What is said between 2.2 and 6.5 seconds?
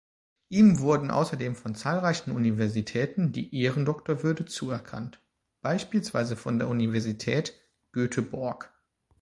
Universitäten die Ehrendoktorwürde zuerkannt, beispielsweise